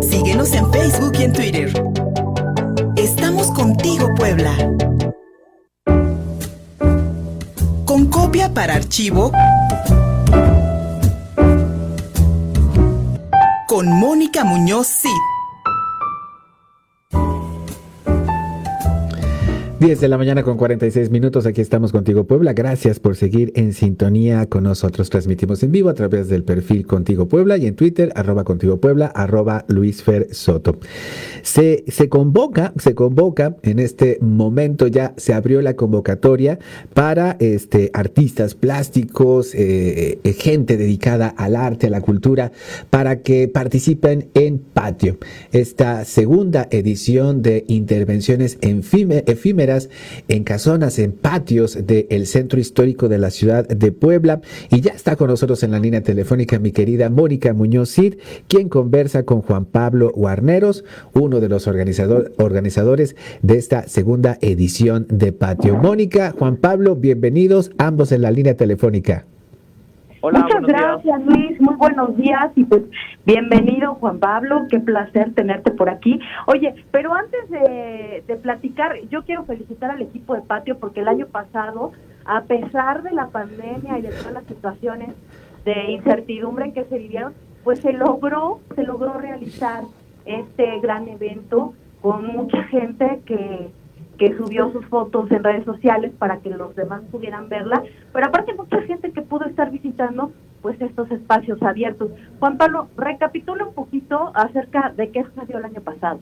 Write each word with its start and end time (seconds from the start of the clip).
Síguenos 0.00 0.50
en 0.54 0.72
Facebook 0.72 1.12
y 1.18 1.24
en 1.24 1.32
Twitter. 1.34 1.84
Estamos 2.96 3.50
contigo, 3.50 4.08
Puebla. 4.16 4.56
Con 7.84 8.06
copia 8.06 8.54
para 8.54 8.76
archivo. 8.76 9.30
Con 13.68 13.92
Mónica 13.92 14.42
Muñoz 14.44 14.86
Cid. 14.86 15.29
10 19.80 19.98
de 19.98 20.08
la 20.08 20.18
mañana 20.18 20.42
con 20.42 20.58
46 20.58 21.08
minutos, 21.08 21.46
aquí 21.46 21.62
estamos 21.62 21.90
contigo 21.90 22.24
Puebla. 22.24 22.52
Gracias 22.52 23.00
por 23.00 23.16
seguir 23.16 23.50
en 23.56 23.72
sintonía 23.72 24.44
con 24.44 24.64
nosotros. 24.64 25.08
Transmitimos 25.08 25.62
en 25.62 25.72
vivo 25.72 25.88
a 25.88 25.94
través 25.94 26.28
del 26.28 26.44
perfil 26.44 26.86
Contigo 26.86 27.28
Puebla 27.28 27.56
y 27.56 27.66
en 27.66 27.76
Twitter, 27.76 28.12
arroba 28.14 28.44
Contigo 28.44 28.78
Puebla, 28.78 29.06
arroba 29.06 29.64
Luis 29.68 30.04
Soto. 30.32 30.78
Se, 31.40 31.84
se 31.88 32.10
convoca, 32.10 32.74
se 32.76 32.94
convoca, 32.94 33.56
en 33.62 33.78
este 33.78 34.18
momento 34.20 34.86
ya 34.86 35.14
se 35.16 35.32
abrió 35.32 35.62
la 35.62 35.76
convocatoria 35.76 36.58
para 36.92 37.38
este, 37.40 37.90
artistas 37.94 38.54
plásticos, 38.54 39.54
eh, 39.54 40.18
eh, 40.22 40.32
gente 40.34 40.76
dedicada 40.76 41.28
al 41.28 41.56
arte, 41.56 41.86
a 41.86 41.90
la 41.90 42.02
cultura, 42.02 42.52
para 42.90 43.22
que 43.22 43.48
participen 43.48 44.28
en 44.34 44.58
Patio, 44.58 45.16
esta 45.52 46.04
segunda 46.04 46.68
edición 46.70 47.40
de 47.40 47.64
intervenciones 47.66 48.58
efímeras 48.60 49.69
en 50.28 50.44
casonas, 50.44 50.98
en 50.98 51.12
patios 51.12 51.78
del 51.86 52.26
centro 52.26 52.60
histórico 52.60 53.08
de 53.08 53.18
la 53.18 53.30
ciudad 53.30 53.66
de 53.68 53.92
Puebla. 53.92 54.40
Y 54.70 54.80
ya 54.80 54.92
está 54.92 55.16
con 55.16 55.28
nosotros 55.28 55.62
en 55.62 55.70
la 55.70 55.78
línea 55.78 56.02
telefónica 56.02 56.58
mi 56.58 56.72
querida 56.72 57.10
Mónica 57.10 57.52
Muñoz 57.52 57.90
Cid, 57.90 58.14
quien 58.48 58.68
conversa 58.68 59.24
con 59.24 59.42
Juan 59.42 59.64
Pablo 59.64 60.12
Guarneros, 60.14 60.84
uno 61.12 61.40
de 61.40 61.48
los 61.48 61.66
organizador, 61.66 62.32
organizadores 62.38 63.16
de 63.42 63.58
esta 63.58 63.86
segunda 63.88 64.38
edición 64.40 65.06
de 65.08 65.32
Patio. 65.32 65.76
Mónica, 65.76 66.34
Juan 66.36 66.56
Pablo, 66.56 66.96
bienvenidos 66.96 67.70
ambos 67.78 68.12
en 68.12 68.22
la 68.22 68.30
línea 68.30 68.56
telefónica. 68.56 69.29
Muchas 70.22 70.62
gracias, 70.62 71.24
Luis. 71.24 71.60
Muy 71.60 71.74
buenos 71.76 72.16
días 72.16 72.50
y 72.54 72.64
pues 72.64 72.82
bienvenido, 73.24 73.94
Juan 73.94 74.18
Pablo. 74.18 74.66
Qué 74.68 74.78
placer 74.78 75.34
tenerte 75.34 75.70
por 75.70 75.88
aquí. 75.88 76.20
Oye, 76.46 76.74
pero 76.90 77.14
antes 77.14 77.48
de, 77.48 78.22
de, 78.26 78.36
platicar, 78.36 78.96
yo 79.08 79.24
quiero 79.24 79.44
felicitar 79.44 79.90
al 79.90 80.02
equipo 80.02 80.34
de 80.34 80.42
Patio 80.42 80.78
porque 80.78 81.00
el 81.00 81.08
año 81.08 81.26
pasado, 81.26 81.92
a 82.26 82.42
pesar 82.42 83.02
de 83.02 83.12
la 83.12 83.28
pandemia 83.28 83.98
y 83.98 84.02
de 84.02 84.10
todas 84.10 84.32
las 84.32 84.44
situaciones 84.44 85.10
de 85.64 85.92
incertidumbre 85.92 86.72
que 86.72 86.84
se 86.84 86.98
vivieron, 86.98 87.32
pues 87.64 87.80
se 87.80 87.92
logró, 87.92 88.60
se 88.74 88.82
logró 88.82 89.14
realizar 89.14 89.84
este 90.26 90.80
gran 90.80 91.08
evento 91.08 91.72
con 92.02 92.26
mucha 92.26 92.62
gente 92.64 93.20
que 93.24 93.70
que 94.20 94.36
subió 94.36 94.70
sus 94.70 94.84
fotos 94.84 95.30
en 95.30 95.42
redes 95.42 95.64
sociales 95.64 96.12
para 96.18 96.40
que 96.40 96.50
los 96.50 96.76
demás 96.76 97.00
pudieran 97.10 97.48
verla, 97.48 97.82
pero 98.12 98.26
aparte 98.26 98.52
mucha 98.52 98.82
gente 98.82 99.12
que 99.12 99.22
pudo 99.22 99.46
estar 99.46 99.70
visitando 99.70 100.30
pues 100.60 100.78
estos 100.78 101.10
espacios 101.10 101.60
abiertos. 101.62 102.10
Juan 102.38 102.58
Pablo, 102.58 102.88
recapitula 102.98 103.64
un 103.64 103.72
poquito 103.72 104.30
acerca 104.34 104.92
de 104.94 105.10
qué 105.10 105.24
sucedió 105.24 105.56
el 105.56 105.64
año 105.64 105.80
pasado. 105.80 106.20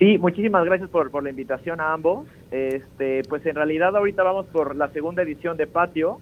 Sí, 0.00 0.18
muchísimas 0.18 0.64
gracias 0.64 0.90
por, 0.90 1.12
por 1.12 1.22
la 1.22 1.30
invitación 1.30 1.80
a 1.80 1.92
ambos. 1.92 2.26
Este, 2.50 3.22
pues 3.28 3.46
en 3.46 3.54
realidad 3.54 3.96
ahorita 3.96 4.24
vamos 4.24 4.46
por 4.46 4.74
la 4.74 4.88
segunda 4.88 5.22
edición 5.22 5.56
de 5.56 5.68
Patio. 5.68 6.18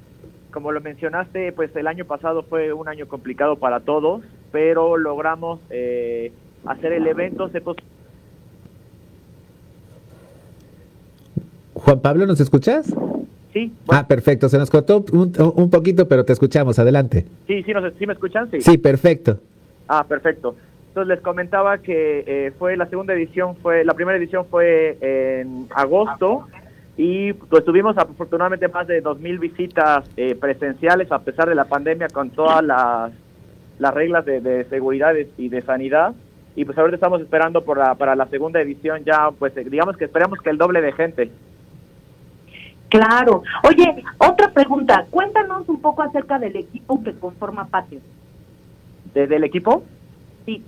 Como 0.52 0.70
lo 0.70 0.82
mencionaste, 0.82 1.52
pues 1.52 1.74
el 1.76 1.86
año 1.86 2.04
pasado 2.04 2.42
fue 2.42 2.74
un 2.74 2.88
año 2.88 3.08
complicado 3.08 3.56
para 3.56 3.80
todos, 3.80 4.22
pero 4.52 4.98
logramos 4.98 5.60
eh, 5.70 6.30
hacer 6.66 6.92
el 6.92 7.06
evento, 7.06 7.48
se 7.48 7.62
Juan 11.84 12.00
Pablo, 12.00 12.26
¿nos 12.26 12.40
escuchas? 12.40 12.94
Sí. 13.52 13.70
Ah, 13.88 14.08
perfecto. 14.08 14.48
Se 14.48 14.56
nos 14.56 14.70
cortó 14.70 15.04
un, 15.12 15.70
poquito, 15.70 16.08
pero 16.08 16.24
te 16.24 16.32
escuchamos. 16.32 16.78
Adelante. 16.78 17.26
Sí, 17.46 17.62
sí, 17.62 17.72
¿sí 17.98 18.06
me 18.06 18.14
escuchan? 18.14 18.50
Sí. 18.50 18.62
Sí, 18.62 18.78
perfecto. 18.78 19.38
Ah, 19.86 20.04
perfecto. 20.08 20.56
Entonces 20.88 21.08
les 21.08 21.20
comentaba 21.20 21.78
que 21.78 22.24
eh, 22.26 22.52
fue 22.58 22.76
la 22.78 22.86
segunda 22.86 23.12
edición, 23.12 23.56
fue 23.56 23.84
la 23.84 23.92
primera 23.92 24.16
edición 24.16 24.46
fue 24.50 24.96
en 25.00 25.66
agosto 25.74 26.46
y 26.96 27.32
pues 27.34 27.64
tuvimos 27.64 27.98
afortunadamente 27.98 28.68
más 28.68 28.86
de 28.86 29.02
2.000 29.02 29.40
visitas 29.40 30.08
eh, 30.16 30.36
presenciales 30.36 31.10
a 31.10 31.18
pesar 31.18 31.48
de 31.48 31.56
la 31.56 31.64
pandemia 31.64 32.06
con 32.08 32.30
todas 32.30 32.64
las, 32.64 33.12
las 33.80 33.92
reglas 33.92 34.24
de, 34.24 34.40
de 34.40 34.64
seguridad 34.66 35.14
y 35.36 35.48
de 35.48 35.62
sanidad 35.62 36.14
y 36.54 36.64
pues 36.64 36.78
ahorita 36.78 36.94
estamos 36.94 37.20
esperando 37.20 37.64
por 37.64 37.76
la, 37.76 37.96
para 37.96 38.14
la 38.14 38.28
segunda 38.28 38.60
edición 38.60 39.02
ya 39.04 39.32
pues 39.36 39.52
digamos 39.68 39.96
que 39.96 40.04
esperamos 40.04 40.38
que 40.40 40.50
el 40.50 40.58
doble 40.58 40.80
de 40.80 40.92
gente. 40.92 41.30
Claro. 42.94 43.42
Oye, 43.64 44.04
otra 44.18 44.52
pregunta. 44.52 45.04
Cuéntanos 45.10 45.68
un 45.68 45.80
poco 45.80 46.02
acerca 46.02 46.38
del 46.38 46.54
equipo 46.54 47.02
que 47.02 47.12
conforma 47.12 47.66
Patio. 47.66 47.98
¿Del 49.12 49.42
equipo? 49.42 49.82
Sí. 50.46 50.64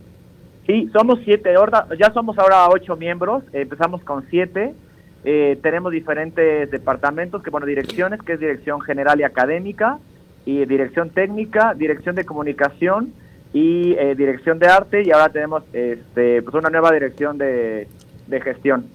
Sí, 0.66 0.90
somos 0.92 1.20
siete, 1.24 1.54
ya 1.96 2.12
somos 2.12 2.36
ahora 2.36 2.68
ocho 2.68 2.96
miembros, 2.96 3.44
empezamos 3.52 4.02
con 4.02 4.26
siete, 4.28 4.74
eh, 5.22 5.56
tenemos 5.62 5.92
diferentes 5.92 6.68
departamentos, 6.68 7.40
que 7.44 7.50
bueno, 7.50 7.64
direcciones, 7.64 8.20
que 8.20 8.32
es 8.32 8.40
dirección 8.40 8.80
general 8.80 9.20
y 9.20 9.22
académica, 9.22 10.00
y 10.44 10.64
dirección 10.64 11.10
técnica, 11.10 11.74
dirección 11.74 12.16
de 12.16 12.24
comunicación 12.24 13.12
y 13.52 13.92
eh, 13.92 14.16
dirección 14.16 14.58
de 14.58 14.66
arte, 14.66 15.04
y 15.04 15.12
ahora 15.12 15.28
tenemos 15.28 15.62
este, 15.72 16.42
pues 16.42 16.56
una 16.56 16.70
nueva 16.70 16.90
dirección 16.90 17.38
de, 17.38 17.86
de 18.26 18.40
gestión. 18.40 18.86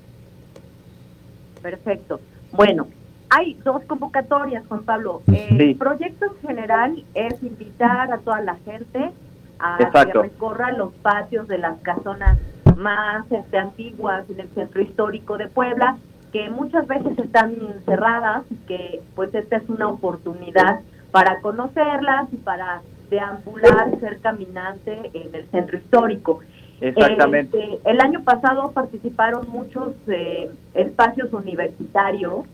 Perfecto. 1.62 2.20
Bueno, 2.52 2.88
hay 3.32 3.54
dos 3.64 3.82
convocatorias, 3.86 4.64
Juan 4.68 4.84
Pablo. 4.84 5.22
El 5.28 5.76
proyecto 5.78 6.26
en 6.26 6.48
general 6.48 7.04
es 7.14 7.42
invitar 7.42 8.12
a 8.12 8.18
toda 8.18 8.42
la 8.42 8.58
gente 8.58 9.12
a 9.58 9.78
que 9.78 10.14
recorra 10.14 10.72
los 10.74 10.94
patios 10.96 11.48
de 11.48 11.58
las 11.58 11.80
casonas 11.80 12.38
más 12.76 13.26
este, 13.32 13.58
antiguas 13.58 14.30
en 14.30 14.42
el 14.42 14.50
centro 14.50 14.82
histórico 14.82 15.38
de 15.38 15.48
Puebla, 15.48 15.98
que 16.34 16.50
muchas 16.50 16.86
veces 16.88 17.18
están 17.18 17.56
cerradas 17.86 18.44
y 18.50 18.56
que 18.68 19.02
pues 19.16 19.34
esta 19.34 19.58
es 19.58 19.70
una 19.70 19.88
oportunidad 19.88 20.82
para 21.12 21.40
conocerlas 21.40 22.28
y 22.34 22.38
para 22.38 22.82
deambular, 23.10 23.98
ser 24.02 24.20
caminante 24.20 25.10
en 25.14 25.34
el 25.34 25.50
centro 25.52 25.78
histórico. 25.78 26.40
Exactamente. 26.82 27.76
Este, 27.76 27.90
el 27.90 28.02
año 28.02 28.24
pasado 28.24 28.72
participaron 28.72 29.48
muchos 29.50 29.94
eh, 30.08 30.50
espacios 30.74 31.32
universitarios 31.32 32.46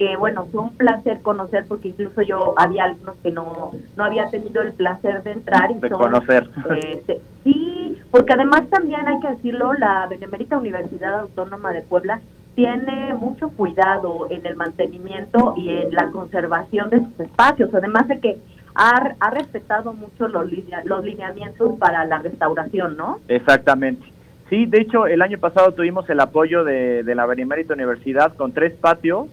que 0.00 0.16
bueno, 0.16 0.48
fue 0.50 0.62
un 0.62 0.74
placer 0.78 1.20
conocer 1.20 1.66
porque 1.68 1.88
incluso 1.88 2.22
yo 2.22 2.54
había 2.56 2.84
algunos 2.84 3.16
que 3.16 3.30
no, 3.30 3.72
no 3.98 4.04
había 4.04 4.30
tenido 4.30 4.62
el 4.62 4.72
placer 4.72 5.22
de 5.22 5.32
entrar. 5.32 5.70
Y 5.70 5.74
de 5.74 5.90
conocer. 5.90 6.48
Este, 6.82 7.20
sí, 7.44 7.98
porque 8.10 8.32
además 8.32 8.62
también 8.70 9.06
hay 9.06 9.20
que 9.20 9.28
decirlo, 9.28 9.74
la 9.74 10.06
Benemérita 10.06 10.56
Universidad 10.56 11.20
Autónoma 11.20 11.74
de 11.74 11.82
Puebla 11.82 12.22
tiene 12.54 13.12
mucho 13.12 13.50
cuidado 13.50 14.26
en 14.30 14.46
el 14.46 14.56
mantenimiento 14.56 15.52
y 15.58 15.68
en 15.68 15.92
la 15.92 16.10
conservación 16.10 16.88
de 16.88 17.00
sus 17.00 17.20
espacios, 17.20 17.68
además 17.74 18.08
de 18.08 18.20
que 18.20 18.38
ha, 18.74 19.14
ha 19.20 19.30
respetado 19.32 19.92
mucho 19.92 20.28
los, 20.28 20.50
los 20.84 21.04
lineamientos 21.04 21.78
para 21.78 22.06
la 22.06 22.20
restauración, 22.20 22.96
¿no? 22.96 23.20
Exactamente. 23.28 24.10
Sí, 24.48 24.64
de 24.64 24.80
hecho, 24.80 25.06
el 25.06 25.20
año 25.20 25.36
pasado 25.36 25.74
tuvimos 25.74 26.08
el 26.08 26.20
apoyo 26.20 26.64
de, 26.64 27.02
de 27.02 27.14
la 27.14 27.26
Benemérita 27.26 27.74
Universidad 27.74 28.34
con 28.34 28.52
tres 28.52 28.72
patios 28.72 29.28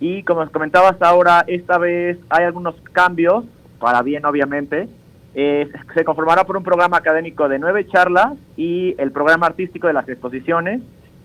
y 0.00 0.22
como 0.22 0.48
comentabas 0.50 1.00
ahora, 1.00 1.44
esta 1.46 1.78
vez 1.78 2.18
hay 2.28 2.44
algunos 2.44 2.74
cambios, 2.92 3.44
para 3.78 4.02
bien 4.02 4.24
obviamente. 4.24 4.88
Eh, 5.34 5.68
se 5.94 6.04
conformará 6.04 6.44
por 6.44 6.56
un 6.56 6.62
programa 6.62 6.96
académico 6.96 7.48
de 7.48 7.58
nueve 7.58 7.86
charlas 7.88 8.34
y 8.56 8.94
el 8.98 9.10
programa 9.10 9.46
artístico 9.46 9.88
de 9.88 9.92
las 9.92 10.08
exposiciones, 10.08 10.80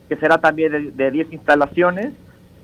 que 0.07 0.15
será 0.15 0.39
también 0.39 0.95
de, 0.95 1.11
diez 1.11 1.31
instalaciones. 1.31 2.13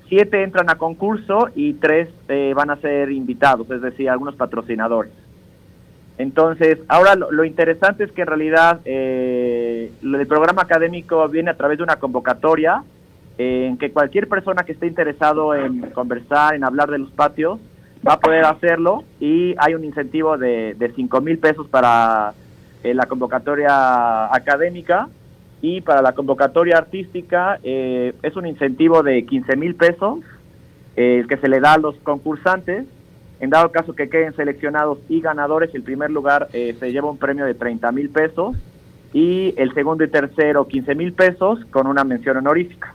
Siete 0.08 0.42
entran 0.42 0.70
a 0.70 0.76
concurso 0.76 1.48
y 1.54 1.74
tres 1.74 2.08
eh, 2.28 2.52
van 2.54 2.70
a 2.70 2.76
ser 2.76 3.10
invitados, 3.10 3.70
es 3.70 3.82
decir, 3.82 4.08
algunos 4.08 4.36
patrocinadores. 4.36 5.12
Entonces, 6.18 6.78
ahora 6.88 7.14
lo, 7.14 7.44
interesante 7.44 8.04
es 8.04 8.12
que 8.12 8.22
en 8.22 8.26
realidad 8.26 8.80
eh, 8.84 9.92
el 10.02 10.26
programa 10.26 10.62
académico 10.62 11.28
viene 11.28 11.50
a 11.50 11.56
través 11.56 11.78
de 11.78 11.84
una 11.84 11.96
convocatoria 11.96 12.82
en 13.38 13.76
que 13.76 13.92
cualquier 13.92 14.28
persona 14.28 14.64
que 14.64 14.72
esté 14.72 14.86
interesado 14.86 15.54
en 15.54 15.90
conversar, 15.90 16.54
en 16.54 16.64
hablar 16.64 16.90
de 16.90 16.98
los 16.98 17.10
patios, 17.10 17.60
va 18.06 18.14
a 18.14 18.20
poder 18.20 18.44
hacerlo 18.44 19.04
y 19.20 19.54
hay 19.58 19.74
un 19.74 19.84
incentivo 19.84 20.38
de, 20.38 20.74
de 20.74 20.92
5 20.92 21.20
mil 21.20 21.38
pesos 21.38 21.66
para 21.68 22.34
eh, 22.86 22.94
la 22.94 23.06
convocatoria 23.06 24.32
académica 24.32 25.08
y 25.60 25.80
para 25.80 26.02
la 26.02 26.12
convocatoria 26.12 26.78
artística 26.78 27.58
eh, 27.62 28.14
es 28.22 28.36
un 28.36 28.46
incentivo 28.46 29.02
de 29.02 29.24
15 29.24 29.56
mil 29.56 29.74
pesos 29.74 30.20
eh, 30.94 31.24
que 31.28 31.36
se 31.38 31.48
le 31.48 31.60
da 31.60 31.74
a 31.74 31.78
los 31.78 31.96
concursantes. 31.96 32.84
En 33.40 33.50
dado 33.50 33.70
caso 33.70 33.94
que 33.94 34.08
queden 34.08 34.34
seleccionados 34.34 34.98
y 35.08 35.20
ganadores, 35.20 35.74
el 35.74 35.82
primer 35.82 36.10
lugar 36.10 36.48
se 36.50 36.90
lleva 36.90 37.10
un 37.10 37.18
premio 37.18 37.44
de 37.44 37.52
30 37.52 37.92
mil 37.92 38.08
pesos 38.08 38.56
y 39.12 39.52
el 39.58 39.74
segundo 39.74 40.04
y 40.04 40.08
tercero 40.08 40.66
15 40.66 40.94
mil 40.94 41.12
pesos 41.12 41.62
con 41.70 41.86
una 41.86 42.02
mención 42.02 42.38
honorífica. 42.38 42.94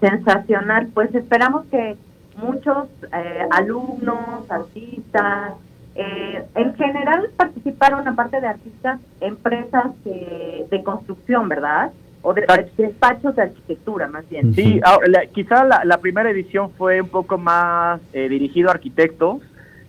Sensacional, 0.00 0.88
pues 0.92 1.14
esperamos 1.14 1.66
que 1.70 1.96
muchos 2.36 2.88
eh, 3.12 3.46
alumnos, 3.50 4.50
artistas, 4.50 5.54
eh, 5.94 6.44
en 6.54 6.74
general 6.74 7.30
participaron, 7.36 8.06
aparte 8.06 8.40
de 8.40 8.46
artistas, 8.46 9.00
empresas 9.20 9.92
de 10.04 10.82
construcción, 10.84 11.48
¿verdad? 11.48 11.92
O 12.28 12.34
de, 12.34 12.44
despachos 12.76 13.36
de 13.36 13.42
arquitectura, 13.42 14.08
más 14.08 14.28
bien. 14.28 14.52
Sí, 14.52 14.80
ahora, 14.82 15.26
quizá 15.32 15.64
la, 15.64 15.98
primera 15.98 16.28
edición 16.28 16.72
fue 16.72 17.00
un 17.00 17.08
poco 17.08 17.38
más 17.38 18.00
eh, 18.12 18.28
dirigido 18.28 18.68
a 18.68 18.72
arquitectos, 18.72 19.42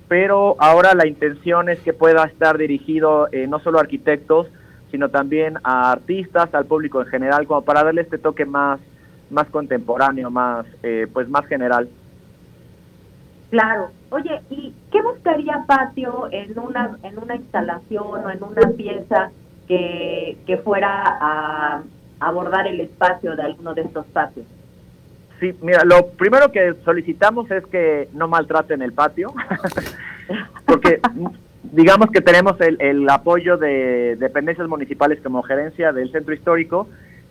pero 0.07 0.55
ahora 0.59 0.93
la 0.93 1.07
intención 1.07 1.67
es 1.67 1.79
que 1.79 1.93
pueda 1.93 2.25
estar 2.25 2.59
dirigido 2.59 3.27
eh, 3.31 3.47
no 3.47 3.57
solo 3.57 3.79
a 3.79 3.81
arquitectos, 3.81 4.45
sino 4.91 5.09
también 5.09 5.57
a 5.63 5.91
artistas, 5.91 6.53
al 6.53 6.67
público 6.67 7.01
en 7.01 7.07
general, 7.07 7.47
como 7.47 7.63
para 7.63 7.83
darle 7.83 8.01
este 8.01 8.19
toque 8.19 8.45
más, 8.45 8.79
más 9.29 9.47
contemporáneo, 9.47 10.29
más, 10.29 10.65
eh, 10.83 11.07
pues 11.11 11.29
más 11.29 11.45
general. 11.47 11.89
Claro. 13.49 13.91
Oye, 14.09 14.41
¿y 14.49 14.73
qué 14.91 15.01
buscaría 15.01 15.63
Patio 15.67 16.27
en 16.31 16.57
una, 16.59 16.97
en 17.03 17.17
una 17.17 17.35
instalación 17.35 18.25
o 18.25 18.29
en 18.29 18.43
una 18.43 18.69
pieza 18.71 19.31
que, 19.67 20.37
que 20.45 20.57
fuera 20.57 21.17
a 21.19 21.83
abordar 22.19 22.67
el 22.67 22.81
espacio 22.81 23.35
de 23.35 23.43
alguno 23.43 23.73
de 23.73 23.81
estos 23.81 24.05
patios? 24.07 24.45
Sí, 25.39 25.55
mira, 25.61 25.83
lo 25.85 26.07
primero 26.07 26.51
que 26.51 26.73
solicitamos 26.83 27.49
es 27.51 27.65
que 27.67 28.09
no 28.13 28.27
maltraten 28.27 28.81
el 28.81 28.93
patio, 28.93 29.33
porque 30.65 30.99
digamos 31.63 32.09
que 32.09 32.21
tenemos 32.21 32.59
el, 32.59 32.81
el, 32.81 33.07
apoyo 33.09 33.57
de 33.57 34.15
dependencias 34.15 34.67
municipales 34.67 35.19
como 35.21 35.43
gerencia 35.43 35.91
del 35.93 36.11
centro 36.11 36.33
histórico, 36.33 36.87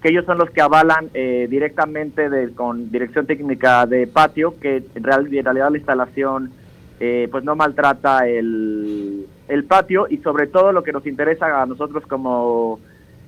que 0.06 0.12
ellos 0.12 0.25
son 0.25 0.38
los 0.38 0.50
que 0.50 0.61
avalan 0.61 1.11
eh, 1.14 1.49
directamente 1.50 2.31
de, 2.31 2.53
con 2.53 2.93
dirección 2.93 3.26
técnica 3.26 3.87
de 3.87 4.06
patio, 4.06 4.55
que 4.61 4.85
en, 4.94 5.03
realidad 5.03 5.69
la 5.69 5.76
instalación 5.76 6.53
eh, 7.00 7.26
pues 7.29 7.43
no 7.43 7.56
maltrata 7.56 8.29
el, 8.29 9.26
el 9.49 9.64
patio 9.64 10.06
y 10.08 10.19
sobre 10.19 10.47
todo 10.47 10.70
lo 10.70 10.85
que 10.85 10.93
nos 10.93 11.05
interesa 11.08 11.61
a 11.61 11.67
nosotros 11.67 12.06
como 12.06 12.79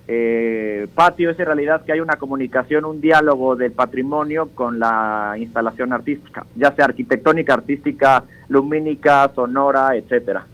eh, 0.06 0.86
patio 0.94 1.30
es 1.30 1.40
en 1.40 1.46
realidad 1.46 1.84
que 1.84 1.94
hay 1.94 1.98
una 1.98 2.14
comunicación, 2.14 2.84
un 2.84 3.00
diálogo 3.00 3.56
del 3.56 3.72
patrimonio 3.72 4.50
con 4.54 4.78
la 4.78 5.34
instalación 5.36 5.92
artística, 5.92 6.46
ya 6.54 6.72
sea 6.76 6.84
arquitectónica, 6.84 7.54
artística, 7.54 8.22
lumínica, 8.46 9.32
sonora, 9.34 9.96
etcétera. 9.96 10.46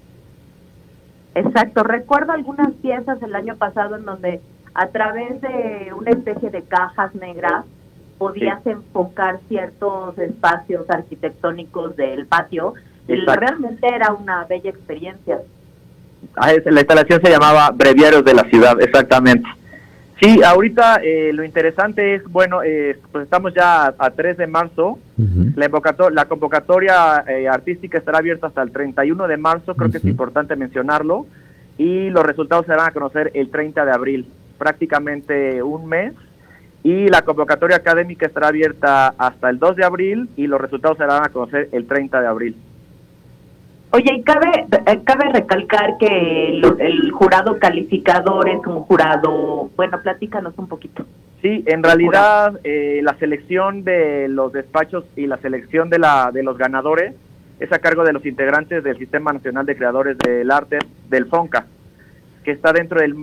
Exacto, 1.34 1.82
recuerdo 1.82 2.32
algunas 2.32 2.72
piezas 2.76 3.20
del 3.20 3.34
año 3.34 3.56
pasado 3.56 3.96
en 3.96 4.06
donde 4.06 4.40
a 4.74 4.88
través 4.88 5.40
de 5.40 5.92
una 5.96 6.10
especie 6.10 6.50
de 6.50 6.62
cajas 6.62 7.14
negras 7.14 7.64
podías 8.18 8.64
enfocar 8.66 9.40
ciertos 9.48 10.18
espacios 10.18 10.88
arquitectónicos 10.88 11.96
del 11.96 12.26
patio. 12.26 12.74
Y 13.06 13.16
realmente 13.16 13.86
era 13.86 14.12
una 14.12 14.44
bella 14.44 14.70
experiencia. 14.70 15.40
Ah, 16.36 16.52
la 16.64 16.80
instalación 16.80 17.20
se 17.20 17.30
llamaba 17.30 17.70
Breviarios 17.70 18.24
de 18.24 18.34
la 18.34 18.44
Ciudad, 18.44 18.80
exactamente. 18.80 19.46
Sí, 20.20 20.42
ahorita 20.42 21.00
eh, 21.02 21.32
lo 21.34 21.44
interesante 21.44 22.14
es, 22.14 22.24
bueno, 22.24 22.62
eh, 22.62 22.98
pues 23.12 23.24
estamos 23.24 23.52
ya 23.52 23.94
a, 23.98 24.10
3 24.10 24.38
de 24.38 24.46
marzo, 24.46 24.98
la, 25.16 25.68
la, 26.12 26.24
convocatoria 26.24 27.24
eh, 27.28 27.48
artística 27.48 27.98
estará 27.98 28.18
abierta 28.18 28.46
hasta 28.46 28.62
el 28.62 28.70
31 28.70 29.26
de 29.26 29.36
marzo, 29.36 29.74
creo 29.74 29.90
que 29.90 29.98
es 29.98 30.04
importante 30.04 30.56
mencionarlo, 30.56 31.26
y 31.76 32.10
los 32.10 32.24
resultados 32.24 32.64
se 32.64 32.72
van 32.72 32.88
a 32.88 32.92
conocer 32.92 33.32
el 33.34 33.50
30 33.50 33.84
de 33.84 33.92
abril, 33.92 34.30
prácticamente 34.64 35.62
un 35.62 35.86
mes, 35.86 36.14
y 36.82 37.08
la 37.08 37.20
convocatoria 37.20 37.76
académica 37.76 38.26
estará 38.26 38.48
abierta 38.48 39.08
hasta 39.18 39.50
el 39.50 39.58
2 39.58 39.76
de 39.76 39.84
abril 39.84 40.28
y 40.36 40.46
los 40.46 40.58
resultados 40.58 40.96
se 40.96 41.04
van 41.04 41.22
a 41.22 41.28
conocer 41.28 41.68
el 41.72 41.86
30 41.86 42.20
de 42.22 42.26
abril. 42.26 42.56
Oye, 43.90 44.12
y 44.14 44.22
cabe, 44.22 44.66
eh, 44.86 45.00
cabe 45.04 45.32
recalcar 45.32 45.98
que 45.98 46.60
el, 46.80 47.10
jurado 47.12 47.58
calificador 47.58 48.48
es 48.48 48.66
un 48.66 48.80
jurado, 48.80 49.70
bueno, 49.76 50.00
platícanos 50.02 50.54
un 50.56 50.66
poquito. 50.66 51.04
Sí, 51.42 51.62
en 51.66 51.82
realidad 51.82 52.58
eh, 52.64 53.00
la 53.02 53.14
selección 53.18 53.84
de 53.84 54.28
los 54.28 54.52
despachos 54.52 55.04
y 55.14 55.26
la 55.26 55.36
selección 55.36 55.90
de, 55.90 55.98
la, 55.98 56.30
de 56.32 56.42
los 56.42 56.56
ganadores 56.56 57.14
es 57.60 57.70
a 57.70 57.78
cargo 57.78 58.02
de 58.02 58.14
los 58.14 58.24
integrantes 58.24 58.82
del 58.82 58.98
Sistema 58.98 59.32
Nacional 59.32 59.66
de 59.66 59.76
Creadores 59.76 60.18
del 60.18 60.50
Arte, 60.50 60.78
del 61.08 61.26
FONCA, 61.26 61.66
que 62.44 62.52
está 62.52 62.72
dentro 62.72 63.00
del, 63.00 63.16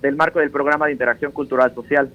del 0.00 0.16
marco 0.16 0.38
del 0.38 0.50
Programa 0.50 0.86
de 0.86 0.92
Interacción 0.92 1.32
Cultural 1.32 1.74
Social. 1.74 2.10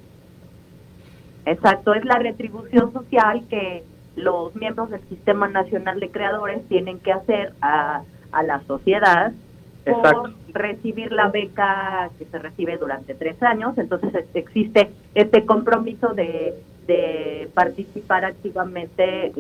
Exacto, 1.46 1.94
es 1.94 2.04
la 2.06 2.18
retribución 2.18 2.92
social 2.92 3.44
que 3.50 3.84
los 4.16 4.56
miembros 4.56 4.90
del 4.90 5.02
Sistema 5.10 5.48
Nacional 5.48 6.00
de 6.00 6.10
Creadores 6.10 6.68
tienen 6.68 7.00
que 7.00 7.12
hacer 7.12 7.54
a, 7.62 8.02
a 8.32 8.44
la 8.44 8.62
sociedad 8.62 9.34
por 9.86 10.34
recibir 10.52 11.12
la 11.12 11.30
beca 11.30 12.10
que 12.18 12.26
se 12.26 12.40
recibe 12.40 12.78
durante 12.78 13.14
tres 13.14 13.42
años. 13.44 13.78
Entonces 13.78 14.26
existe 14.34 14.90
este 15.14 15.46
compromiso 15.46 16.14
de, 16.14 16.56
de 16.88 17.50
participar 17.54 18.26
activamente 18.26 19.32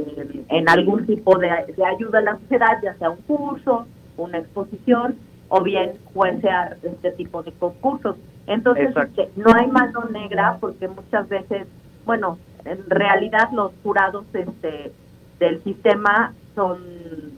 en, 0.50 0.70
algún 0.70 1.06
tipo 1.06 1.38
de, 1.38 1.50
ayuda 1.50 2.20
a 2.20 2.22
la 2.22 2.38
sociedad, 2.40 2.78
ya 2.84 2.96
sea 2.96 3.10
un 3.10 3.22
curso, 3.24 3.88
una 4.18 4.38
exposición 4.40 5.16
o 5.50 5.62
bien 5.62 5.94
juecear 6.14 6.78
este 6.84 7.12
tipo 7.12 7.44
de 7.44 7.52
concursos. 7.54 8.18
Entonces 8.48 8.96
este, 8.96 9.30
no 9.36 9.54
hay 9.54 9.68
mano 9.68 10.06
negra 10.12 10.58
porque 10.60 10.88
muchas 10.88 11.28
veces, 11.30 11.68
bueno, 12.06 12.38
en 12.66 12.90
realidad 12.90 13.50
los 13.52 13.72
jurados 13.84 14.26
este 14.34 14.92
del 15.40 15.62
sistema 15.64 16.34
son 16.56 16.80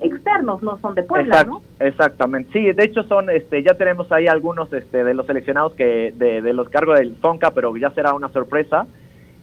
externos, 0.01 0.61
no 0.61 0.77
son 0.79 0.93
de 0.93 1.03
Puebla, 1.03 1.43
¿no? 1.43 1.61
Exactamente, 1.79 2.51
sí, 2.53 2.71
de 2.71 2.83
hecho 2.83 3.03
son, 3.03 3.31
este, 3.31 3.63
ya 3.63 3.73
tenemos 3.73 4.11
ahí 4.11 4.27
algunos 4.27 4.71
este, 4.71 5.03
de 5.03 5.13
los 5.15 5.25
seleccionados 5.25 5.73
que 5.73 6.13
de, 6.15 6.43
de 6.43 6.53
los 6.53 6.69
cargos 6.69 6.99
del 6.99 7.15
FONCA, 7.15 7.51
pero 7.51 7.75
ya 7.75 7.89
será 7.91 8.13
una 8.13 8.29
sorpresa. 8.29 8.85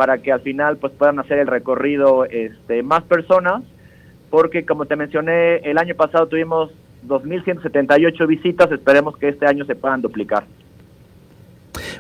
para 0.01 0.17
que 0.17 0.31
al 0.31 0.41
final 0.41 0.77
pues 0.77 0.91
puedan 0.93 1.19
hacer 1.19 1.37
el 1.37 1.45
recorrido 1.45 2.25
este, 2.25 2.81
más 2.81 3.03
personas, 3.03 3.61
porque 4.31 4.65
como 4.65 4.87
te 4.87 4.95
mencioné, 4.95 5.57
el 5.57 5.77
año 5.77 5.93
pasado 5.93 6.25
tuvimos 6.25 6.71
2.178 7.07 8.25
visitas, 8.25 8.71
esperemos 8.71 9.15
que 9.15 9.29
este 9.29 9.45
año 9.45 9.63
se 9.65 9.75
puedan 9.75 10.01
duplicar. 10.01 10.45